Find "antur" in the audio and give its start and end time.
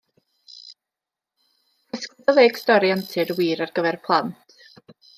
2.97-3.37